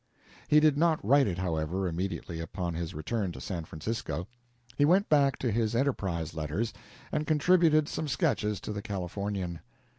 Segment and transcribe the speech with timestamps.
[0.47, 4.27] He did not write it, however, immediately upon his return to San Francisco.
[4.75, 6.73] He went back to his "Enterprise" letters
[7.11, 9.59] and contributed some sketches to the Californian.